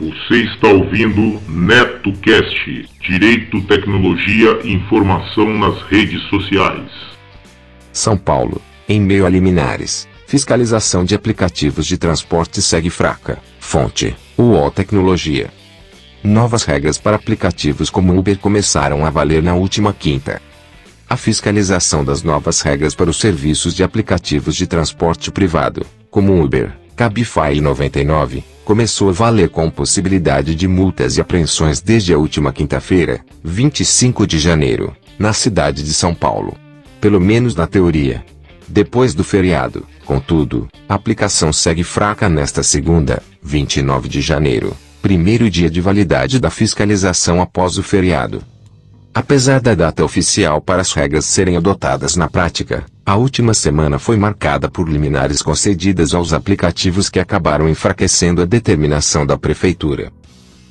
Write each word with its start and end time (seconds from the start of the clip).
Você 0.00 0.34
está 0.34 0.66
ouvindo 0.66 1.40
NetoCast, 1.48 2.88
Direito, 3.08 3.60
Tecnologia 3.68 4.58
e 4.64 4.72
Informação 4.72 5.56
nas 5.56 5.80
redes 5.82 6.20
sociais. 6.22 7.19
São 7.92 8.16
Paulo, 8.16 8.60
em 8.88 9.00
meio 9.00 9.26
a 9.26 9.28
liminares. 9.28 10.08
Fiscalização 10.26 11.04
de 11.04 11.14
aplicativos 11.14 11.86
de 11.86 11.98
transporte 11.98 12.62
segue 12.62 12.88
fraca. 12.88 13.38
Fonte: 13.58 14.16
UOL 14.38 14.70
Tecnologia. 14.70 15.50
Novas 16.22 16.64
regras 16.64 16.98
para 16.98 17.16
aplicativos 17.16 17.90
como 17.90 18.16
Uber 18.16 18.38
começaram 18.38 19.04
a 19.04 19.10
valer 19.10 19.42
na 19.42 19.54
última 19.54 19.92
quinta. 19.92 20.40
A 21.08 21.16
fiscalização 21.16 22.04
das 22.04 22.22
novas 22.22 22.60
regras 22.60 22.94
para 22.94 23.10
os 23.10 23.18
serviços 23.18 23.74
de 23.74 23.82
aplicativos 23.82 24.54
de 24.54 24.66
transporte 24.66 25.32
privado, 25.32 25.84
como 26.10 26.40
Uber, 26.40 26.72
Cabify 26.94 27.54
e 27.54 27.60
99, 27.60 28.44
começou 28.64 29.08
a 29.08 29.12
valer 29.12 29.48
com 29.48 29.68
possibilidade 29.68 30.54
de 30.54 30.68
multas 30.68 31.16
e 31.16 31.20
apreensões 31.20 31.80
desde 31.80 32.14
a 32.14 32.18
última 32.18 32.52
quinta-feira, 32.52 33.24
25 33.42 34.26
de 34.26 34.38
janeiro, 34.38 34.94
na 35.18 35.32
cidade 35.32 35.82
de 35.82 35.92
São 35.92 36.14
Paulo. 36.14 36.56
Pelo 37.00 37.18
menos 37.18 37.54
na 37.54 37.66
teoria. 37.66 38.22
Depois 38.68 39.14
do 39.14 39.24
feriado, 39.24 39.86
contudo, 40.04 40.68
a 40.88 40.94
aplicação 40.94 41.52
segue 41.52 41.82
fraca 41.82 42.28
nesta 42.28 42.62
segunda, 42.62 43.22
29 43.42 44.08
de 44.08 44.20
janeiro, 44.20 44.76
primeiro 45.00 45.48
dia 45.48 45.70
de 45.70 45.80
validade 45.80 46.38
da 46.38 46.50
fiscalização 46.50 47.40
após 47.40 47.78
o 47.78 47.82
feriado. 47.82 48.42
Apesar 49.14 49.60
da 49.60 49.74
data 49.74 50.04
oficial 50.04 50.60
para 50.60 50.82
as 50.82 50.92
regras 50.92 51.24
serem 51.24 51.56
adotadas 51.56 52.16
na 52.16 52.28
prática, 52.28 52.84
a 53.04 53.16
última 53.16 53.54
semana 53.54 53.98
foi 53.98 54.16
marcada 54.16 54.70
por 54.70 54.88
liminares 54.88 55.42
concedidas 55.42 56.14
aos 56.14 56.32
aplicativos 56.32 57.08
que 57.08 57.18
acabaram 57.18 57.68
enfraquecendo 57.68 58.42
a 58.42 58.44
determinação 58.44 59.26
da 59.26 59.36
prefeitura. 59.38 60.12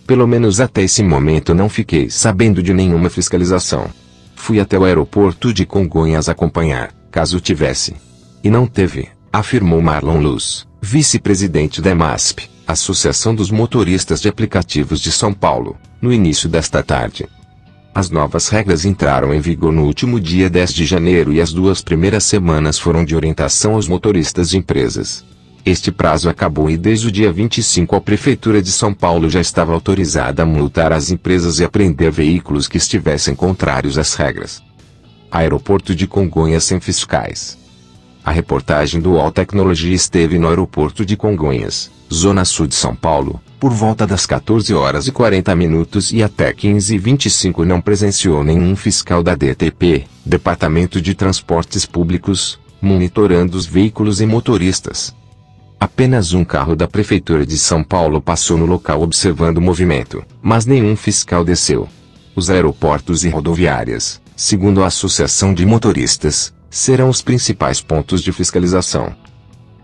Pelo 0.07 0.25
menos 0.25 0.61
até 0.61 0.83
esse 0.83 1.03
momento 1.03 1.53
não 1.53 1.67
fiquei 1.67 2.09
sabendo 2.09 2.63
de 2.63 2.73
nenhuma 2.73 3.09
fiscalização. 3.09 3.89
Fui 4.39 4.59
até 4.59 4.79
o 4.79 4.85
aeroporto 4.85 5.53
de 5.53 5.65
Congonhas 5.65 6.29
acompanhar, 6.29 6.91
caso 7.11 7.39
tivesse. 7.39 7.93
E 8.41 8.49
não 8.49 8.65
teve, 8.65 9.09
afirmou 9.31 9.79
Marlon 9.79 10.19
Luz, 10.19 10.65
vice-presidente 10.81 11.81
da 11.81 11.91
EMASP, 11.91 12.49
Associação 12.65 13.35
dos 13.35 13.51
Motoristas 13.51 14.21
de 14.21 14.29
Aplicativos 14.29 15.01
de 15.01 15.11
São 15.11 15.33
Paulo, 15.33 15.77
no 16.01 16.11
início 16.11 16.49
desta 16.49 16.81
tarde. 16.81 17.27
As 17.93 18.09
novas 18.09 18.47
regras 18.47 18.85
entraram 18.85 19.33
em 19.33 19.41
vigor 19.41 19.73
no 19.73 19.83
último 19.83 20.19
dia 20.19 20.49
10 20.49 20.73
de 20.73 20.85
janeiro 20.85 21.33
e 21.33 21.41
as 21.41 21.51
duas 21.51 21.81
primeiras 21.81 22.23
semanas 22.23 22.79
foram 22.79 23.03
de 23.03 23.15
orientação 23.15 23.75
aos 23.75 23.87
motoristas 23.87 24.49
de 24.49 24.57
empresas. 24.57 25.23
Este 25.65 25.91
prazo 25.91 26.29
acabou 26.29 26.69
e 26.69 26.77
desde 26.77 27.07
o 27.07 27.11
dia 27.11 27.31
25 27.31 27.95
a 27.95 28.01
Prefeitura 28.01 28.61
de 28.61 28.71
São 28.71 28.93
Paulo 28.93 29.29
já 29.29 29.41
estava 29.41 29.73
autorizada 29.73 30.43
a 30.43 30.45
multar 30.45 30.91
as 30.93 31.11
empresas 31.11 31.59
e 31.59 31.63
apreender 31.63 32.11
veículos 32.11 32.67
que 32.67 32.77
estivessem 32.77 33.35
contrários 33.35 33.97
às 33.97 34.13
regras. 34.13 34.63
Aeroporto 35.29 35.93
de 35.93 36.07
Congonhas 36.07 36.63
sem 36.63 36.79
fiscais. 36.79 37.57
A 38.23 38.31
reportagem 38.31 38.99
do 38.99 39.17
All 39.17 39.31
Tecnologia 39.31 39.93
esteve 39.93 40.37
no 40.37 40.47
aeroporto 40.47 41.05
de 41.05 41.15
Congonhas, 41.15 41.91
zona 42.11 42.45
sul 42.45 42.67
de 42.67 42.75
São 42.75 42.95
Paulo, 42.95 43.39
por 43.59 43.71
volta 43.71 44.07
das 44.07 44.25
14 44.25 44.73
horas 44.73 45.07
e 45.07 45.11
40 45.11 45.53
minutos 45.55 46.11
e 46.11 46.23
até 46.23 46.53
15 46.53 46.95
e 46.95 46.97
25 46.97 47.65
não 47.65 47.81
presenciou 47.81 48.43
nenhum 48.43 48.75
fiscal 48.75 49.21
da 49.21 49.35
DTP, 49.35 50.05
Departamento 50.25 51.01
de 51.01 51.13
Transportes 51.13 51.85
Públicos, 51.85 52.59
monitorando 52.81 53.57
os 53.57 53.65
veículos 53.65 54.21
e 54.21 54.25
motoristas. 54.25 55.13
Apenas 55.79 56.33
um 56.33 56.43
carro 56.43 56.75
da 56.75 56.89
Prefeitura 56.89 57.45
de 57.45 57.57
São 57.57 57.81
Paulo 57.81 58.19
passou 58.19 58.57
no 58.57 58.65
local 58.65 59.01
observando 59.01 59.59
o 59.59 59.61
movimento, 59.61 60.25
mas 60.41 60.65
nenhum 60.65 60.93
fiscal 60.93 61.45
desceu. 61.45 61.87
Os 62.35 62.49
aeroportos 62.49 63.23
e 63.23 63.29
rodoviárias, 63.29 64.21
segundo 64.35 64.83
a 64.83 64.87
Associação 64.87 65.53
de 65.53 65.65
Motoristas, 65.65 66.53
serão 66.69 67.07
os 67.07 67.21
principais 67.21 67.79
pontos 67.79 68.21
de 68.21 68.33
fiscalização. 68.33 69.15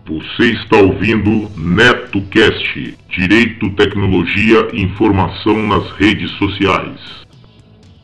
Você 0.06 0.52
está 0.52 0.76
ouvindo 0.76 1.50
NetoCast 1.56 2.96
Direito, 3.08 3.70
Tecnologia 3.70 4.68
e 4.74 4.82
Informação 4.82 5.66
nas 5.66 5.90
redes 5.92 6.30
sociais. 6.32 7.00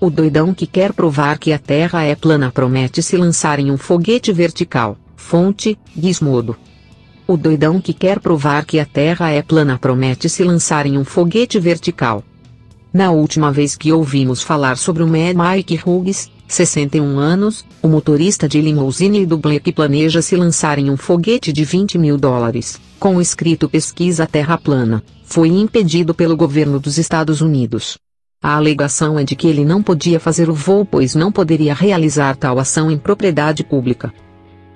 O 0.01 0.11
doidão 0.11 0.55
que 0.55 0.67
quer 0.67 0.95
provar 0.95 1.39
que 1.39 1.53
a 1.53 1.59
Terra 1.59 2.03
é 2.03 2.17
plana 2.17 2.51
promete 2.51 3.03
se 3.03 3.17
lançar 3.19 3.61
em 3.61 3.71
um 3.71 3.77
foguete 3.77 4.33
vertical. 4.33 4.97
Fonte: 5.15 5.79
Gizmodo. 5.97 6.57
O 7.33 7.37
doidão 7.39 7.81
que 7.81 7.95
quer 7.95 8.21
provar 8.21 8.67
que 8.67 8.79
a 8.79 8.85
Terra 8.85 9.31
é 9.31 9.41
plana 9.41 9.79
promete 9.79 10.29
se 10.29 10.45
lançar 10.45 10.85
em 10.85 10.99
um 10.99 11.03
foguete 11.03 11.59
vertical. 11.59 12.23
Na 12.93 13.11
última 13.11 13.51
vez 13.51 13.75
que 13.75 13.91
ouvimos 13.91 14.43
falar 14.43 14.77
sobre 14.77 15.03
o 15.03 15.07
Mad 15.07 15.35
Mike 15.35 15.81
Hughes, 15.83 16.31
61 16.47 17.19
anos, 17.19 17.65
o 17.81 17.89
motorista 17.89 18.47
de 18.47 18.61
limousine 18.61 19.25
dublê 19.25 19.59
que 19.59 19.73
planeja 19.73 20.21
se 20.21 20.37
lançar 20.37 20.79
em 20.79 20.91
um 20.91 20.97
foguete 20.99 21.55
de 21.55 21.65
20 21.65 21.97
mil 21.97 22.19
dólares, 22.19 22.79
com 23.01 23.17
o 23.17 23.21
escrito 23.23 23.67
Pesquisa 23.67 24.27
Terra 24.27 24.59
Plana, 24.59 25.03
foi 25.25 25.49
impedido 25.49 26.13
pelo 26.13 26.37
governo 26.37 26.79
dos 26.79 26.99
Estados 26.99 27.41
Unidos. 27.41 27.97
A 28.43 28.57
alegação 28.57 29.19
é 29.19 29.25
de 29.25 29.35
que 29.35 29.49
ele 29.49 29.65
não 29.65 29.83
podia 29.83 30.21
fazer 30.21 30.51
o 30.51 30.55
voo 30.55 30.85
pois 30.85 31.15
não 31.15 31.33
poderia 31.33 31.73
realizar 31.73 32.37
tal 32.37 32.59
ação 32.59 32.91
em 32.91 32.99
propriedade 32.99 33.65
pública. 33.65 34.13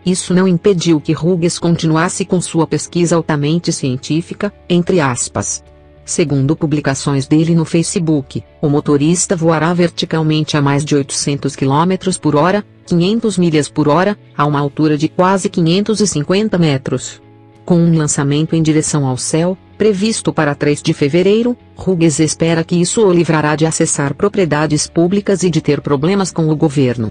Isso 0.07 0.33
não 0.33 0.47
impediu 0.47 1.01
que 1.01 1.13
Hughes 1.13 1.59
continuasse 1.59 2.25
com 2.25 2.41
sua 2.41 2.65
pesquisa 2.65 3.17
altamente 3.17 3.73
científica, 3.73 4.53
entre 4.69 5.01
aspas. 5.01 5.65
Segundo 6.05 6.55
publicações 6.55 7.27
dele 7.27 7.57
no 7.57 7.65
Facebook, 7.65 8.45
o 8.63 8.69
motorista 8.69 9.35
voará 9.35 9.75
verticalmente 9.75 10.57
a 10.57 10.63
mais 10.63 10.85
de 10.85 10.95
800 10.95 11.57
km 11.57 12.17
por 12.23 12.37
hora, 12.37 12.65
500 12.87 13.37
milhas 13.37 13.69
por 13.69 13.89
hora, 13.89 14.17
a 14.39 14.47
uma 14.47 14.61
altura 14.61 14.97
de 14.97 15.09
quase 15.09 15.49
550 15.49 16.57
metros. 16.57 17.21
Com 17.65 17.81
um 17.81 17.99
lançamento 17.99 18.55
em 18.55 18.63
direção 18.63 19.05
ao 19.05 19.17
céu, 19.17 19.59
previsto 19.77 20.33
para 20.33 20.55
3 20.55 20.81
de 20.81 20.95
fevereiro, 20.95 21.57
Hughes 21.77 22.21
espera 22.21 22.63
que 22.63 22.77
isso 22.77 23.05
o 23.05 23.13
livrará 23.13 23.57
de 23.57 23.67
acessar 23.67 24.15
propriedades 24.15 24.87
públicas 24.87 25.43
e 25.43 25.51
de 25.51 25.61
ter 25.61 25.81
problemas 25.81 26.31
com 26.31 26.49
o 26.49 26.55
governo. 26.55 27.11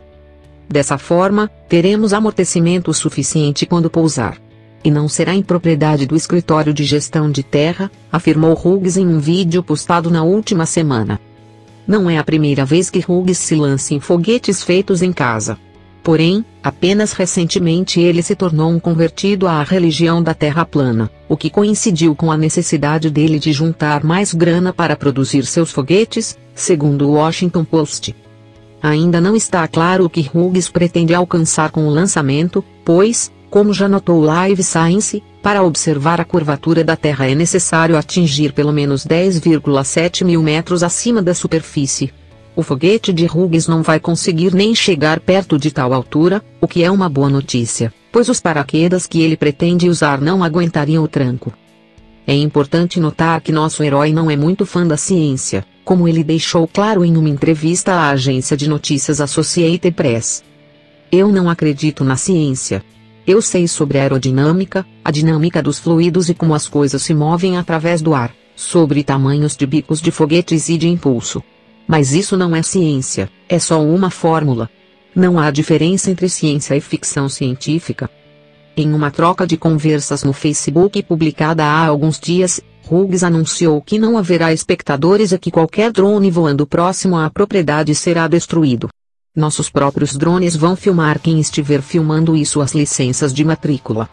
Dessa 0.70 0.98
forma, 0.98 1.50
teremos 1.70 2.14
amortecimento 2.14 2.94
suficiente 2.94 3.66
quando 3.66 3.90
pousar. 3.90 4.38
E 4.84 4.92
não 4.92 5.08
será 5.08 5.34
em 5.34 5.42
propriedade 5.42 6.06
do 6.06 6.16
escritório 6.16 6.74
de 6.74 6.84
gestão 6.84 7.32
de 7.32 7.42
terra, 7.42 7.92
afirmou 8.12 8.54
Hughes 8.54 8.98
em 8.98 9.08
um 9.08 9.20
vídeo 9.20 9.64
postado 9.64 10.12
na 10.12 10.24
última 10.24 10.66
semana. 10.66 11.20
Não 11.88 12.10
é 12.10 12.18
a 12.18 12.24
primeira 12.24 12.66
vez 12.66 12.90
que 12.90 13.04
Hughes 13.08 13.38
se 13.38 13.56
lança 13.56 13.94
em 13.94 14.00
foguetes 14.00 14.64
feitos 14.64 15.02
em 15.02 15.14
casa. 15.14 15.58
Porém, 16.04 16.46
apenas 16.64 17.14
recentemente 17.14 18.00
ele 18.00 18.22
se 18.22 18.36
tornou 18.36 18.70
um 18.70 18.80
convertido 18.80 19.48
à 19.48 19.64
religião 19.64 20.22
da 20.22 20.36
Terra 20.36 20.64
plana, 20.64 21.10
o 21.28 21.36
que 21.36 21.50
coincidiu 21.50 22.16
com 22.16 22.32
a 22.32 22.38
necessidade 22.38 23.10
dele 23.10 23.40
de 23.40 23.52
juntar 23.52 24.04
mais 24.04 24.32
grana 24.32 24.72
para 24.72 24.96
produzir 24.96 25.48
seus 25.48 25.72
foguetes, 25.72 26.38
segundo 26.54 27.10
o 27.10 27.14
Washington 27.14 27.66
Post. 27.66 28.16
Ainda 28.86 29.20
não 29.20 29.36
está 29.36 29.68
claro 29.68 30.06
o 30.06 30.10
que 30.12 30.30
Hughes 30.32 30.70
pretende 30.70 31.12
alcançar 31.12 31.72
com 31.72 31.88
o 31.88 31.90
lançamento, 31.90 32.64
pois, 32.86 33.32
como 33.50 33.74
já 33.74 33.88
notou 33.88 34.22
Live 34.22 34.62
Science, 34.62 35.24
para 35.42 35.64
observar 35.64 36.22
a 36.22 36.24
curvatura 36.24 36.84
da 36.84 36.96
Terra 36.96 37.28
é 37.28 37.34
necessário 37.34 37.98
atingir 37.98 38.54
pelo 38.54 38.72
menos 38.72 39.04
10,7 39.04 40.24
mil 40.24 40.44
metros 40.44 40.84
acima 40.84 41.20
da 41.20 41.34
superfície. 41.34 42.14
O 42.56 42.62
foguete 42.62 43.12
de 43.12 43.26
Hughes 43.26 43.68
não 43.68 43.82
vai 43.82 44.00
conseguir 44.00 44.54
nem 44.54 44.76
chegar 44.76 45.20
perto 45.20 45.58
de 45.58 45.72
tal 45.72 45.92
altura, 45.92 46.46
o 46.62 46.68
que 46.68 46.84
é 46.84 46.92
uma 46.92 47.10
boa 47.10 47.28
notícia, 47.28 47.92
pois 48.12 48.30
os 48.30 48.40
paraquedas 48.40 49.08
que 49.08 49.20
ele 49.20 49.36
pretende 49.36 49.90
usar 49.90 50.22
não 50.22 50.44
aguentariam 50.44 51.04
o 51.04 51.08
tranco. 51.08 51.52
É 52.28 52.36
importante 52.36 53.00
notar 53.00 53.40
que 53.42 53.52
nosso 53.52 53.84
herói 53.84 54.12
não 54.12 54.32
é 54.32 54.36
muito 54.36 54.66
fã 54.66 54.86
da 54.86 54.98
ciência, 54.98 55.66
como 55.84 56.08
ele 56.08 56.24
deixou 56.24 56.68
claro 56.68 57.06
em 57.06 57.16
uma 57.16 57.30
entrevista 57.30 57.94
à 57.94 58.10
agência 58.10 58.58
de 58.58 58.68
notícias 58.68 59.22
Associated 59.22 59.94
Press. 59.94 60.44
Eu 61.12 61.32
não 61.32 61.48
acredito 61.50 62.04
na 62.04 62.16
ciência. 62.16 62.84
Eu 63.28 63.42
sei 63.42 63.68
sobre 63.68 64.00
aerodinâmica, 64.00 64.86
a 65.04 65.12
dinâmica 65.12 65.62
dos 65.62 65.78
fluidos 65.78 66.28
e 66.28 66.34
como 66.34 66.56
as 66.56 66.68
coisas 66.68 67.04
se 67.04 67.14
movem 67.14 67.58
através 67.58 68.02
do 68.02 68.16
ar, 68.16 68.34
sobre 68.56 69.04
tamanhos 69.04 69.56
de 69.56 69.66
bicos 69.68 70.02
de 70.02 70.10
foguetes 70.10 70.68
e 70.70 70.78
de 70.78 70.88
impulso. 70.88 71.44
Mas 71.88 72.12
isso 72.12 72.36
não 72.36 72.56
é 72.56 72.64
ciência, 72.64 73.30
é 73.48 73.60
só 73.60 73.84
uma 73.84 74.10
fórmula. 74.10 74.70
Não 75.16 75.40
há 75.40 75.52
diferença 75.52 76.10
entre 76.10 76.28
ciência 76.28 76.76
e 76.76 76.82
ficção 76.82 77.30
científica. 77.30 78.10
Em 78.78 78.94
uma 78.94 79.10
troca 79.10 79.48
de 79.48 79.56
conversas 79.56 80.22
no 80.24 80.34
Facebook 80.34 81.02
publicada 81.04 81.64
há 81.64 81.86
alguns 81.86 82.20
dias, 82.20 82.60
Hughes 82.92 83.24
anunciou 83.24 83.82
que 83.82 83.98
não 83.98 84.18
haverá 84.18 84.52
espectadores 84.52 85.32
e 85.32 85.40
que 85.40 85.50
qualquer 85.50 85.94
drone 85.94 86.30
voando 86.30 86.68
próximo 86.68 87.18
à 87.18 87.30
propriedade 87.30 87.96
será 87.96 88.28
destruído. 88.28 88.90
Nossos 89.34 89.70
próprios 89.70 90.18
drones 90.18 90.58
vão 90.58 90.76
filmar 90.76 91.20
quem 91.20 91.40
estiver 91.40 91.82
filmando 91.82 92.36
e 92.36 92.46
suas 92.46 92.76
licenças 92.76 93.34
de 93.34 93.46
matrícula. 93.46 94.10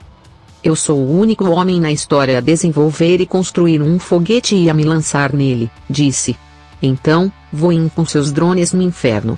Eu 0.63 0.77
sou 0.77 0.97
o 0.97 1.19
único 1.19 1.45
homem 1.51 1.81
na 1.81 1.91
história 1.91 2.39
a 2.39 2.41
desenvolver 2.41 3.21
e 3.21 3.27
construir 3.27 3.83
um 3.83 3.99
foguete 3.99 4.55
e 4.55 4.71
a 4.71 4.75
me 4.75 4.85
lançar 4.85 5.33
nele, 5.33 5.69
disse. 5.91 6.37
Então, 6.81 7.33
voem 7.53 7.89
com 7.89 8.07
seus 8.07 8.31
drones 8.31 8.73
no 8.73 8.81
inferno. 8.81 9.37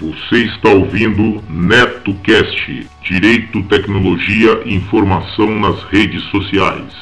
Você 0.00 0.44
está 0.44 0.68
ouvindo 0.68 1.42
NetoCast 1.48 2.88
Direito, 3.02 3.64
Tecnologia 3.64 4.62
e 4.64 4.76
Informação 4.76 5.58
nas 5.58 5.82
redes 5.90 6.22
sociais. 6.30 6.92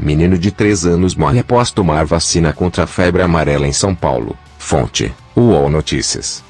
Menino 0.00 0.36
de 0.36 0.50
3 0.50 0.84
anos 0.84 1.14
morre 1.14 1.38
após 1.38 1.70
tomar 1.70 2.04
vacina 2.04 2.52
contra 2.52 2.82
a 2.82 2.86
febre 2.88 3.22
amarela 3.22 3.68
em 3.68 3.72
São 3.72 3.94
Paulo. 3.94 4.36
Fonte: 4.58 5.12
UOL 5.36 5.70
Notícias. 5.70 6.42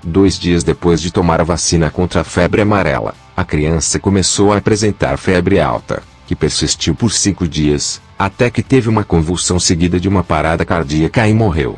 Dois 0.00 0.38
dias 0.38 0.62
depois 0.62 1.02
de 1.02 1.12
tomar 1.12 1.40
a 1.40 1.44
vacina 1.44 1.90
contra 1.90 2.20
a 2.20 2.24
febre 2.24 2.60
amarela, 2.60 3.16
a 3.36 3.44
criança 3.44 3.98
começou 3.98 4.52
a 4.52 4.58
apresentar 4.58 5.16
febre 5.16 5.58
alta, 5.58 6.04
que 6.24 6.36
persistiu 6.36 6.94
por 6.94 7.10
cinco 7.10 7.48
dias, 7.48 8.00
até 8.16 8.48
que 8.48 8.62
teve 8.62 8.88
uma 8.88 9.02
convulsão 9.02 9.58
seguida 9.58 9.98
de 9.98 10.08
uma 10.08 10.22
parada 10.22 10.64
cardíaca 10.64 11.26
e 11.26 11.34
morreu. 11.34 11.76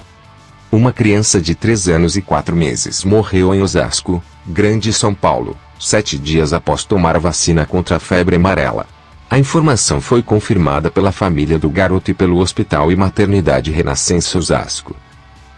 Uma 0.70 0.92
criança 0.92 1.40
de 1.40 1.54
3 1.54 1.88
anos 1.88 2.16
e 2.16 2.22
4 2.22 2.54
meses 2.54 3.04
morreu 3.04 3.54
em 3.54 3.62
Osasco, 3.62 4.22
Grande 4.44 4.92
São 4.92 5.14
Paulo, 5.14 5.56
sete 5.78 6.18
dias 6.18 6.52
após 6.52 6.84
tomar 6.84 7.16
a 7.16 7.20
vacina 7.20 7.64
contra 7.64 7.96
a 7.96 8.00
febre 8.00 8.36
amarela. 8.36 8.86
A 9.30 9.38
informação 9.38 10.00
foi 10.00 10.22
confirmada 10.22 10.90
pela 10.90 11.12
família 11.12 11.58
do 11.58 11.68
garoto 11.68 12.10
e 12.10 12.14
pelo 12.14 12.38
Hospital 12.38 12.90
e 12.90 12.96
Maternidade 12.96 13.70
Renascença 13.70 14.38
Osasco. 14.38 14.94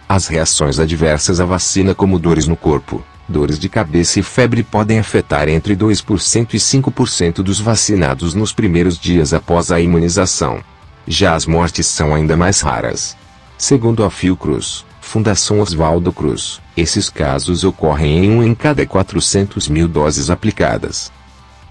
As 0.08 0.26
reações 0.26 0.78
adversas 0.78 1.40
à 1.40 1.44
vacina 1.44 1.94
como 1.94 2.18
dores 2.18 2.46
no 2.46 2.56
corpo, 2.56 3.04
dores 3.28 3.58
de 3.58 3.68
cabeça 3.68 4.20
e 4.20 4.22
febre 4.22 4.62
podem 4.62 4.98
afetar 4.98 5.48
entre 5.48 5.76
2% 5.76 6.54
e 6.54 6.58
5% 6.58 7.34
dos 7.42 7.60
vacinados 7.60 8.34
nos 8.34 8.52
primeiros 8.52 8.98
dias 8.98 9.34
após 9.34 9.70
a 9.70 9.80
imunização. 9.80 10.60
Já 11.06 11.34
as 11.34 11.46
mortes 11.46 11.86
são 11.86 12.14
ainda 12.14 12.36
mais 12.36 12.60
raras. 12.60 13.16
Segundo 13.58 14.04
a 14.04 14.10
Fiocruz, 14.10 14.86
Fundação 15.08 15.60
Oswaldo 15.60 16.12
Cruz, 16.12 16.60
Esses 16.76 17.08
casos 17.08 17.64
ocorrem 17.64 18.26
em 18.26 18.30
um 18.30 18.44
em 18.44 18.54
cada 18.54 18.84
400 18.84 19.66
mil 19.66 19.88
doses 19.88 20.28
aplicadas. 20.28 21.10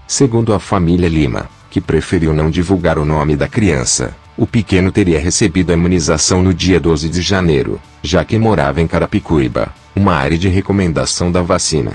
Segundo 0.08 0.52
a 0.52 0.58
família 0.58 1.08
Lima, 1.08 1.48
que 1.70 1.80
preferiu 1.80 2.34
não 2.34 2.50
divulgar 2.50 2.98
o 2.98 3.04
nome 3.04 3.36
da 3.36 3.46
criança, 3.46 4.12
o 4.36 4.44
pequeno 4.44 4.90
teria 4.90 5.20
recebido 5.20 5.70
a 5.70 5.74
imunização 5.74 6.42
no 6.42 6.52
dia 6.52 6.80
12 6.80 7.08
de 7.08 7.22
janeiro, 7.22 7.80
já 8.02 8.24
que 8.24 8.36
morava 8.36 8.80
em 8.80 8.88
Carapicuíba, 8.88 9.72
uma 9.94 10.14
área 10.14 10.36
de 10.36 10.48
recomendação 10.48 11.30
da 11.30 11.40
vacina. 11.40 11.92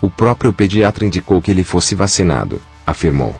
O 0.00 0.08
próprio 0.08 0.50
pediatra 0.50 1.04
indicou 1.04 1.42
que 1.42 1.50
ele 1.50 1.62
fosse 1.62 1.94
vacinado, 1.94 2.58
afirmou. 2.86 3.36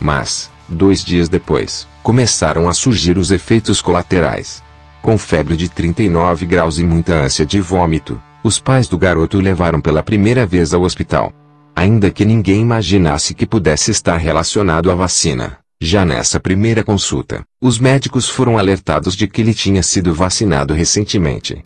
Mas, 0.00 0.50
dois 0.68 1.04
dias 1.04 1.28
depois, 1.28 1.86
começaram 2.02 2.68
a 2.68 2.74
surgir 2.74 3.16
os 3.16 3.30
efeitos 3.30 3.80
colaterais. 3.80 4.60
Com 5.02 5.16
febre 5.16 5.56
de 5.56 5.68
39 5.68 6.44
graus 6.44 6.78
e 6.78 6.84
muita 6.84 7.14
ânsia 7.14 7.46
de 7.46 7.60
vômito, 7.60 8.20
os 8.44 8.60
pais 8.60 8.86
do 8.86 8.98
garoto 8.98 9.38
o 9.38 9.40
levaram 9.40 9.80
pela 9.80 10.02
primeira 10.02 10.44
vez 10.44 10.74
ao 10.74 10.82
hospital. 10.82 11.32
Ainda 11.74 12.10
que 12.10 12.24
ninguém 12.24 12.60
imaginasse 12.60 13.34
que 13.34 13.46
pudesse 13.46 13.90
estar 13.90 14.18
relacionado 14.18 14.90
à 14.90 14.94
vacina, 14.94 15.58
já 15.80 16.04
nessa 16.04 16.38
primeira 16.38 16.84
consulta, 16.84 17.42
os 17.60 17.78
médicos 17.78 18.28
foram 18.28 18.58
alertados 18.58 19.16
de 19.16 19.26
que 19.26 19.40
ele 19.40 19.54
tinha 19.54 19.82
sido 19.82 20.12
vacinado 20.12 20.74
recentemente. 20.74 21.64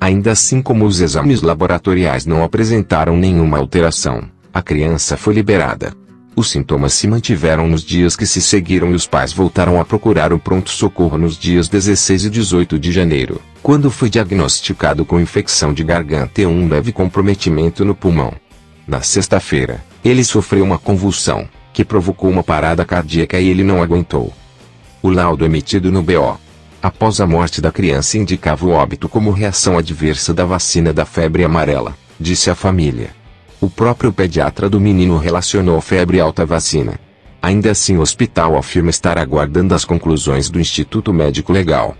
Ainda 0.00 0.32
assim 0.32 0.60
como 0.60 0.84
os 0.84 1.00
exames 1.00 1.42
laboratoriais 1.42 2.26
não 2.26 2.42
apresentaram 2.42 3.16
nenhuma 3.16 3.58
alteração, 3.58 4.28
a 4.52 4.60
criança 4.60 5.16
foi 5.16 5.34
liberada. 5.34 5.94
Os 6.36 6.50
sintomas 6.50 6.92
se 6.92 7.08
mantiveram 7.08 7.66
nos 7.66 7.82
dias 7.82 8.14
que 8.14 8.26
se 8.26 8.42
seguiram 8.42 8.90
e 8.90 8.94
os 8.94 9.06
pais 9.06 9.32
voltaram 9.32 9.80
a 9.80 9.86
procurar 9.86 10.34
o 10.34 10.38
pronto-socorro 10.38 11.16
nos 11.16 11.38
dias 11.38 11.66
16 11.66 12.26
e 12.26 12.30
18 12.30 12.78
de 12.78 12.92
janeiro, 12.92 13.40
quando 13.62 13.90
foi 13.90 14.10
diagnosticado 14.10 15.02
com 15.06 15.18
infecção 15.18 15.72
de 15.72 15.82
garganta 15.82 16.42
e 16.42 16.46
um 16.46 16.68
leve 16.68 16.92
comprometimento 16.92 17.86
no 17.86 17.94
pulmão. 17.94 18.34
Na 18.86 19.00
sexta-feira, 19.00 19.82
ele 20.04 20.22
sofreu 20.22 20.62
uma 20.62 20.78
convulsão, 20.78 21.48
que 21.72 21.82
provocou 21.82 22.28
uma 22.28 22.44
parada 22.44 22.84
cardíaca 22.84 23.40
e 23.40 23.48
ele 23.48 23.64
não 23.64 23.82
aguentou. 23.82 24.30
O 25.02 25.08
laudo 25.08 25.42
emitido 25.42 25.90
no 25.90 26.02
BO 26.02 26.38
após 26.82 27.18
a 27.18 27.26
morte 27.26 27.62
da 27.62 27.72
criança 27.72 28.18
indicava 28.18 28.66
o 28.66 28.70
óbito 28.70 29.08
como 29.08 29.30
reação 29.30 29.78
adversa 29.78 30.34
da 30.34 30.44
vacina 30.44 30.92
da 30.92 31.06
febre 31.06 31.44
amarela, 31.44 31.96
disse 32.20 32.50
a 32.50 32.54
família. 32.54 33.15
O 33.58 33.70
próprio 33.70 34.12
pediatra 34.12 34.68
do 34.68 34.78
menino 34.78 35.16
relacionou 35.16 35.80
febre 35.80 36.20
alta 36.20 36.42
à 36.42 36.44
vacina. 36.44 37.00
Ainda 37.40 37.70
assim 37.70 37.96
o 37.96 38.02
hospital 38.02 38.56
afirma 38.56 38.90
estar 38.90 39.16
aguardando 39.18 39.74
as 39.74 39.84
conclusões 39.84 40.50
do 40.50 40.60
Instituto 40.60 41.12
Médico 41.12 41.52
Legal. 41.52 41.96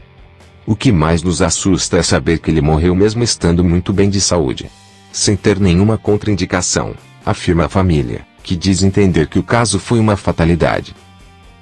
O 0.67 0.77
que 0.77 0.93
mais 0.93 1.23
nos 1.23 1.41
assusta 1.41 1.97
é 1.97 2.03
saber 2.03 2.41
que 2.41 2.51
ele 2.51 2.61
morreu 2.61 2.95
mesmo 2.95 3.23
estando 3.23 3.65
muito 3.65 3.91
bem 3.91 4.11
de 4.11 4.21
saúde. 4.21 4.71
Sem 5.11 5.35
ter 5.35 5.59
nenhuma 5.59 5.97
contraindicação, 5.97 6.95
afirma 7.25 7.65
a 7.65 7.69
família, 7.71 8.27
que 8.43 8.55
diz 8.55 8.83
entender 8.83 9.27
que 9.29 9.39
o 9.39 9.43
caso 9.43 9.79
foi 9.79 9.99
uma 9.99 10.17
fatalidade. 10.17 10.95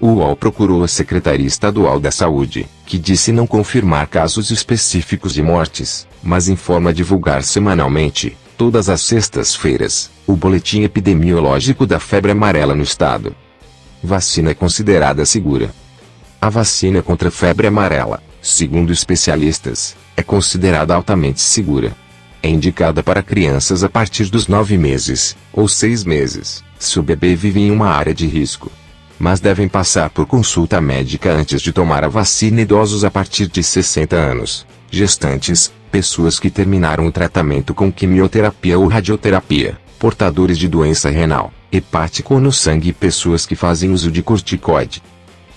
O 0.00 0.08
UOL 0.08 0.34
procurou 0.34 0.82
a 0.82 0.88
Secretaria 0.88 1.46
Estadual 1.46 2.00
da 2.00 2.10
Saúde, 2.10 2.66
que 2.84 2.98
disse 2.98 3.30
não 3.30 3.46
confirmar 3.46 4.08
casos 4.08 4.50
específicos 4.50 5.32
de 5.32 5.42
mortes, 5.42 6.08
mas 6.20 6.48
informa 6.48 6.92
divulgar 6.92 7.44
semanalmente, 7.44 8.36
todas 8.56 8.88
as 8.88 9.00
sextas-feiras, 9.02 10.11
o 10.26 10.34
boletim 10.34 10.82
epidemiológico 10.82 11.87
da 11.87 12.00
febre 12.00 12.32
amarela 12.32 12.75
no 12.75 12.82
estado. 12.82 13.34
Vacina 14.02 14.50
é 14.50 14.54
considerada 14.54 15.25
segura. 15.25 15.75
A 16.40 16.49
vacina 16.49 17.02
contra 17.02 17.28
a 17.28 17.32
febre 17.32 17.66
amarela, 17.66 18.23
segundo 18.40 18.92
especialistas, 18.92 19.96
é 20.16 20.23
considerada 20.23 20.94
altamente 20.94 21.40
segura. 21.40 21.96
É 22.42 22.49
indicada 22.49 23.02
para 23.02 23.23
crianças 23.23 23.82
a 23.82 23.88
partir 23.88 24.26
dos 24.26 24.49
9 24.49 24.76
meses, 24.76 25.37
ou 25.52 25.66
6 25.66 26.04
meses, 26.04 26.62
se 26.78 26.99
o 26.99 27.02
bebê 27.02 27.34
vive 27.34 27.61
em 27.61 27.70
uma 27.70 27.88
área 27.88 28.14
de 28.14 28.26
risco 28.26 28.70
mas 29.18 29.40
devem 29.40 29.68
passar 29.68 30.11
por 30.11 30.26
consulta 30.26 30.80
médica 30.80 31.32
antes 31.32 31.62
de 31.62 31.73
tomar 31.73 32.04
a 32.04 32.08
vacina 32.08 32.61
idosos 32.61 33.04
a 33.04 33.11
partir 33.11 33.46
de 33.46 33.62
60 33.62 34.16
anos, 34.16 34.66
gestantes, 34.94 35.72
pessoas 35.90 36.40
que 36.40 36.50
terminaram 36.50 37.06
o 37.06 37.12
tratamento 37.12 37.74
com 37.74 37.92
quimioterapia 37.92 38.78
ou 38.78 38.86
radioterapia, 38.86 39.76
portadores 39.98 40.58
de 40.58 40.68
doença 40.68 41.10
renal, 41.10 41.52
hepático 41.70 42.38
no 42.38 42.52
sangue 42.52 42.88
e 42.88 42.92
pessoas 42.92 43.44
que 43.44 43.54
fazem 43.54 43.90
uso 43.90 44.10
de 44.10 44.22
corticoide. 44.22 45.02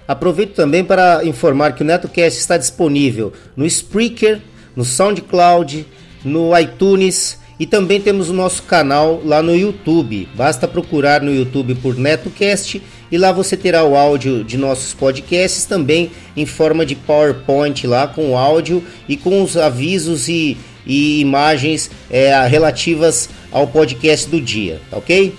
Aproveito 0.05 0.53
também 0.53 0.83
para 0.83 1.23
informar 1.23 1.73
que 1.73 1.81
o 1.81 1.85
NetoCast 1.85 2.39
está 2.39 2.57
disponível 2.57 3.31
no 3.55 3.65
Spreaker, 3.65 4.41
no 4.75 4.83
SoundCloud, 4.83 5.87
no 6.23 6.57
iTunes 6.59 7.39
e 7.59 7.65
também 7.65 8.01
temos 8.01 8.29
o 8.29 8.33
nosso 8.33 8.63
canal 8.63 9.21
lá 9.23 9.41
no 9.41 9.55
YouTube. 9.55 10.27
Basta 10.35 10.67
procurar 10.67 11.21
no 11.21 11.33
YouTube 11.33 11.75
por 11.75 11.97
NetoCast 11.97 12.81
e 13.11 13.17
lá 13.17 13.31
você 13.31 13.55
terá 13.55 13.83
o 13.83 13.95
áudio 13.95 14.43
de 14.43 14.57
nossos 14.57 14.93
podcasts 14.93 15.65
também 15.65 16.11
em 16.35 16.45
forma 16.45 16.85
de 16.85 16.95
PowerPoint 16.95 17.85
lá 17.87 18.07
com 18.07 18.31
o 18.31 18.37
áudio 18.37 18.83
e 19.07 19.15
com 19.15 19.43
os 19.43 19.55
avisos 19.57 20.27
e, 20.27 20.57
e 20.85 21.19
imagens 21.19 21.91
é, 22.09 22.45
relativas 22.47 23.29
ao 23.51 23.67
podcast 23.67 24.29
do 24.29 24.41
dia, 24.41 24.81
tá 24.89 24.97
ok? 24.97 25.33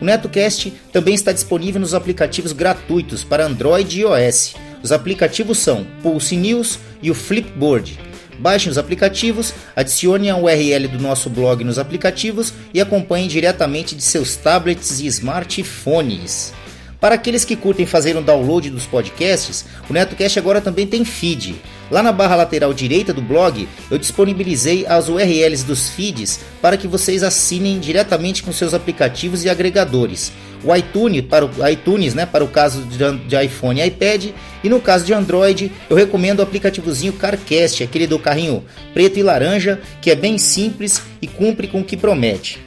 O 0.00 0.04
NetoCast 0.04 0.72
também 0.92 1.14
está 1.14 1.32
disponível 1.32 1.80
nos 1.80 1.94
aplicativos 1.94 2.52
gratuitos 2.52 3.24
para 3.24 3.44
Android 3.44 3.98
e 3.98 4.02
iOS. 4.02 4.54
Os 4.80 4.92
aplicativos 4.92 5.58
são 5.58 5.84
Pulse 6.00 6.36
News 6.36 6.78
e 7.02 7.10
o 7.10 7.14
Flipboard. 7.14 7.98
Baixem 8.38 8.70
os 8.70 8.78
aplicativos, 8.78 9.52
adicione 9.74 10.30
a 10.30 10.36
URL 10.36 10.86
do 10.88 11.00
nosso 11.00 11.28
blog 11.28 11.64
nos 11.64 11.78
aplicativos 11.78 12.52
e 12.72 12.80
acompanhem 12.80 13.28
diretamente 13.28 13.96
de 13.96 14.02
seus 14.02 14.36
tablets 14.36 15.00
e 15.00 15.06
smartphones. 15.06 16.54
Para 17.00 17.14
aqueles 17.14 17.44
que 17.44 17.54
curtem 17.54 17.86
fazer 17.86 18.16
um 18.16 18.22
download 18.22 18.70
dos 18.70 18.84
podcasts, 18.84 19.64
o 19.88 19.92
NetoCast 19.92 20.36
agora 20.38 20.60
também 20.60 20.84
tem 20.84 21.04
feed. 21.04 21.54
Lá 21.90 22.02
na 22.02 22.10
barra 22.10 22.34
lateral 22.34 22.74
direita 22.74 23.12
do 23.12 23.22
blog, 23.22 23.68
eu 23.88 23.98
disponibilizei 23.98 24.84
as 24.84 25.08
URLs 25.08 25.64
dos 25.64 25.90
feeds 25.90 26.40
para 26.60 26.76
que 26.76 26.88
vocês 26.88 27.22
assinem 27.22 27.78
diretamente 27.78 28.42
com 28.42 28.52
seus 28.52 28.74
aplicativos 28.74 29.44
e 29.44 29.48
agregadores. 29.48 30.32
O 30.64 30.74
iTunes 30.74 31.22
para 31.22 31.44
o 31.44 31.68
iTunes, 31.68 32.14
né, 32.14 32.26
para 32.26 32.42
o 32.42 32.48
caso 32.48 32.82
de, 32.82 33.44
iPhone 33.44 33.80
e 33.80 33.86
iPad, 33.86 34.30
e 34.62 34.68
no 34.68 34.80
caso 34.80 35.04
de 35.04 35.14
Android, 35.14 35.70
eu 35.88 35.96
recomendo 35.96 36.40
o 36.40 36.42
aplicativozinho 36.42 37.12
CarCast, 37.12 37.84
aquele 37.84 38.06
do 38.06 38.18
carrinho 38.18 38.64
preto 38.92 39.18
e 39.18 39.22
laranja, 39.22 39.80
que 40.02 40.10
é 40.10 40.14
bem 40.14 40.36
simples 40.38 41.02
e 41.22 41.26
cumpre 41.26 41.68
com 41.68 41.80
o 41.80 41.84
que 41.84 41.96
promete. 41.96 42.58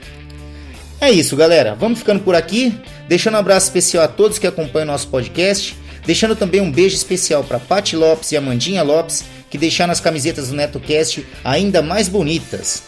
É 1.01 1.09
isso, 1.09 1.35
galera. 1.35 1.73
Vamos 1.73 1.99
ficando 1.99 2.21
por 2.21 2.35
aqui. 2.35 2.79
Deixando 3.09 3.33
um 3.33 3.39
abraço 3.39 3.65
especial 3.65 4.03
a 4.03 4.07
todos 4.07 4.37
que 4.37 4.45
acompanham 4.45 4.85
nosso 4.85 5.07
podcast. 5.07 5.75
Deixando 6.05 6.35
também 6.35 6.61
um 6.61 6.71
beijo 6.71 6.95
especial 6.95 7.43
para 7.43 7.59
Pati 7.59 7.95
Lopes 7.95 8.31
e 8.31 8.37
Amandinha 8.37 8.83
Lopes, 8.83 9.23
que 9.49 9.57
deixaram 9.57 9.91
as 9.91 9.99
camisetas 9.99 10.49
do 10.49 10.55
NetoCast 10.55 11.25
ainda 11.43 11.81
mais 11.81 12.07
bonitas. 12.07 12.83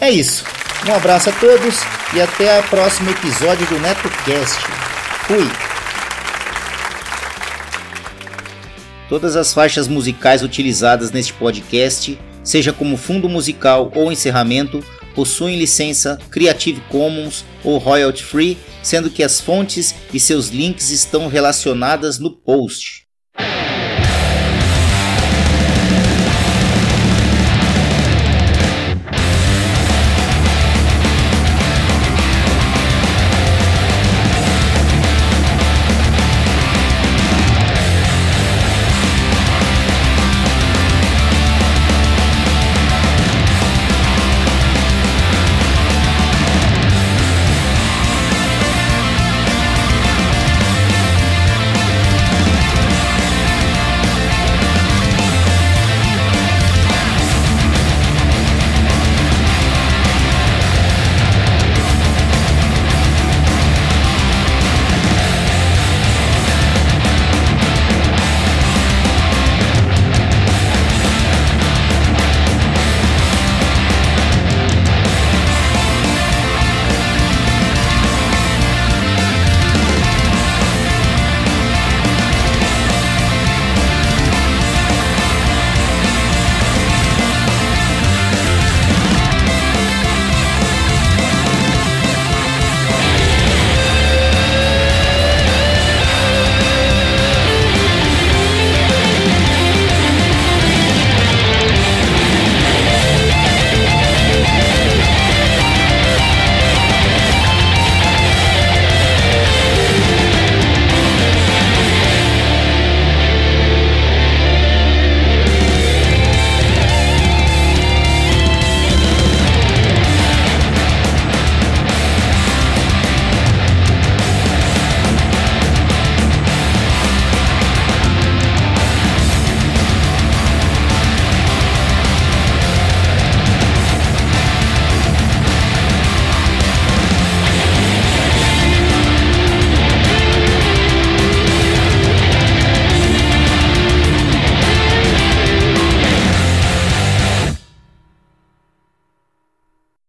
É 0.00 0.10
isso. 0.10 0.44
Um 0.84 0.94
abraço 0.94 1.30
a 1.30 1.32
todos 1.34 1.76
e 2.12 2.20
até 2.20 2.58
o 2.58 2.62
próximo 2.64 3.08
episódio 3.10 3.64
do 3.68 3.78
NetoCast. 3.78 4.58
Fui! 5.28 5.48
Todas 9.08 9.36
as 9.36 9.54
faixas 9.54 9.86
musicais 9.86 10.42
utilizadas 10.42 11.12
neste 11.12 11.32
podcast, 11.34 12.18
seja 12.42 12.72
como 12.72 12.96
fundo 12.96 13.28
musical 13.28 13.92
ou 13.94 14.10
encerramento, 14.10 14.82
possuem 15.14 15.56
licença 15.56 16.18
Creative 16.30 16.80
Commons 16.88 17.44
ou 17.62 17.78
royalty 17.78 18.24
free, 18.24 18.58
sendo 18.82 19.08
que 19.08 19.22
as 19.22 19.40
fontes 19.40 19.94
e 20.12 20.18
seus 20.18 20.48
links 20.48 20.90
estão 20.90 21.28
relacionadas 21.28 22.18
no 22.18 22.30
post. 22.30 23.01